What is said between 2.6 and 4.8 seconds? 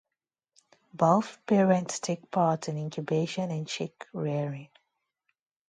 in incubation and chick rearing.